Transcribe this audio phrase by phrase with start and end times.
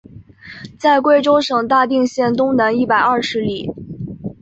[0.79, 3.69] 在贵州省大定县东南一百二十里。